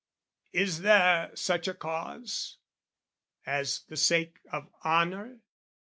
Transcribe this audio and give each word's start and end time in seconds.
Is 0.51 0.79
there 0.81 1.29
such 1.35 1.67
a 1.67 1.75
cause 1.75 2.57
As 3.45 3.81
the 3.87 3.95
sake 3.97 4.39
of 4.51 4.67
honour? 4.83 5.37